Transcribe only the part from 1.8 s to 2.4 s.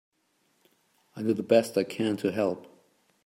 can to